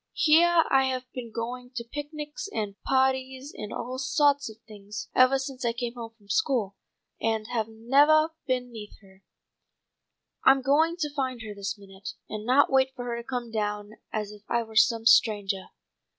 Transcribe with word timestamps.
Heah 0.13 0.63
I 0.71 0.85
have 0.85 1.05
been 1.13 1.31
going 1.31 1.73
to 1.75 1.83
picnics 1.83 2.49
and 2.51 2.73
pahties 2.89 3.53
and 3.53 3.71
all 3.71 3.99
sawts 3.99 4.49
of 4.49 4.57
things 4.67 5.07
evah 5.15 5.37
since 5.39 5.63
I 5.63 5.73
came 5.73 5.93
home 5.93 6.15
from 6.17 6.27
school, 6.27 6.75
and 7.21 7.45
have 7.49 7.67
nevah 7.69 8.29
been 8.47 8.71
neah 8.71 8.89
her. 9.03 9.23
I'm 10.43 10.63
going 10.63 10.97
to 11.01 11.13
find 11.13 11.43
her 11.43 11.53
this 11.53 11.77
minute, 11.77 12.15
and 12.27 12.47
not 12.47 12.71
wait 12.71 12.95
for 12.95 13.05
her 13.05 13.17
to 13.17 13.23
come 13.23 13.51
down 13.51 13.91
as 14.11 14.31
if 14.31 14.41
I 14.49 14.63
were 14.63 14.75
some 14.75 15.05
strangah." 15.05 15.69